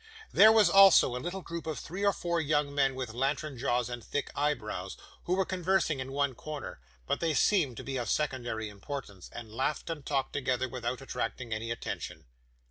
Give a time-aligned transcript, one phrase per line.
[0.31, 3.87] There was, also, a little group of three or four young men with lantern jaws
[3.87, 8.09] and thick eyebrows, who were conversing in one corner; but they seemed to be of
[8.09, 12.25] secondary importance, and laughed and talked together without attracting any attention.